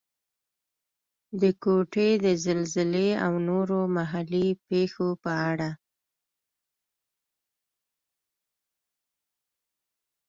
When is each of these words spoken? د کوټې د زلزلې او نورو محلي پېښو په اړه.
د 1.41 1.43
کوټې 1.63 2.09
د 2.25 2.25
زلزلې 2.45 3.09
او 3.25 3.33
نورو 3.49 3.79
محلي 3.95 4.47
پېښو 4.67 5.07
په 5.23 5.31
اړه. 5.49 5.69